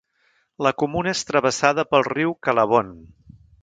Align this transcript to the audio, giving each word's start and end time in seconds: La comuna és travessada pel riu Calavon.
La 0.67 0.71
comuna 0.83 1.13
és 1.17 1.23
travessada 1.33 1.87
pel 1.93 2.09
riu 2.11 2.37
Calavon. 2.49 2.95